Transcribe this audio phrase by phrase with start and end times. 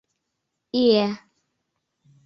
[0.83, 1.05] —Иэ...